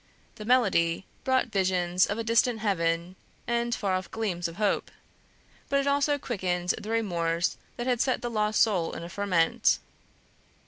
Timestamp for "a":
2.17-2.23, 9.03-9.09